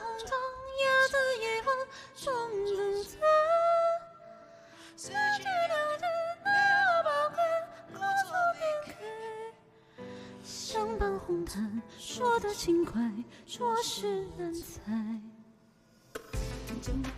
[0.00, 0.30] 红妆
[0.80, 1.68] 压着夜风
[2.16, 2.32] 冲
[2.76, 3.18] 灯在，
[4.96, 6.08] 四季两天
[6.42, 7.38] 那宝盖
[7.92, 8.88] 故作偏开，
[10.42, 12.98] 相伴红毯说的轻快，
[13.44, 14.80] 着实难猜。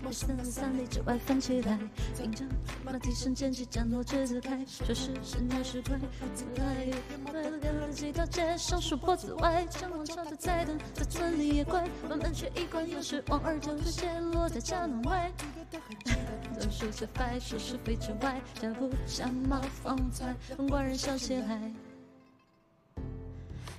[0.02, 1.78] 把三三里之外翻起来，
[2.18, 2.44] 领着
[2.84, 5.98] 马蹄声渐起战斗之子开，说是十年十亏，
[6.34, 15.30] 自来也买了两了几条街上树脖子外，张望朝着在等，在村里也乖，慢慢却一关又是望儿久的鞋落在家门外。
[16.58, 21.72] 总说些白说是非之外，脚步像冒风采，风官人笑起来。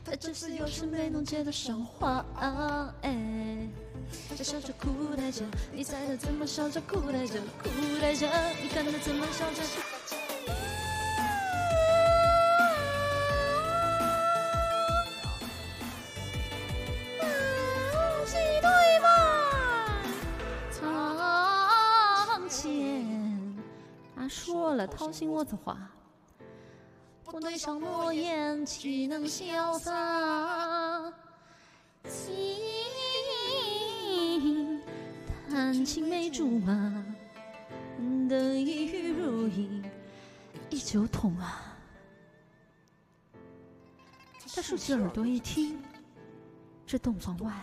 [0.03, 2.80] 他只是有时没能接得上话，哎。
[4.41, 7.70] 他笑着哭带着，你猜他怎么笑着哭带着，哭
[8.02, 8.27] 带着，
[8.59, 9.62] 你看他怎么笑着。
[18.25, 20.02] 西对吧？
[20.80, 23.56] 堂前，
[24.16, 25.78] 他说了掏心窝子话，
[27.23, 30.91] 不对上诺言，岂能潇洒？
[35.72, 36.73] 谈青梅竹马，
[38.27, 39.81] 等一语如意，
[40.69, 41.78] 依旧痛啊！
[44.53, 45.81] 他竖起耳朵一听，
[46.86, 47.53] 这洞房外，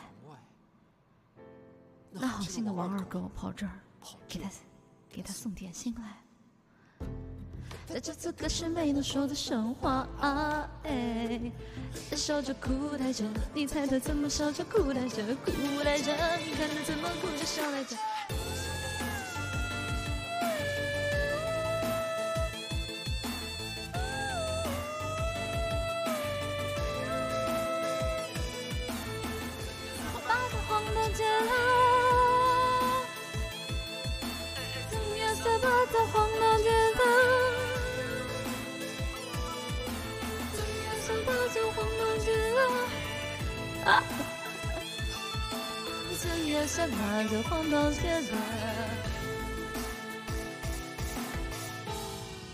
[2.11, 3.78] 那好心的王二狗跑这儿，
[4.27, 4.50] 给他
[5.11, 6.17] 给他送点心来。
[7.89, 10.69] 在这次可是没能说的神话啊！
[10.84, 11.41] 哎，
[12.11, 15.50] 他笑着哭带着，你猜他怎么笑着哭带着，哭
[15.83, 17.97] 带着，你看他怎么哭着笑来着。
[30.12, 31.50] 我把这黄灯节了，
[34.91, 35.94] 正月十八的
[41.09, 42.61] 想把酒黄灯节了，
[43.91, 44.05] 啊！
[46.23, 48.68] 正月十八就黄灯节了。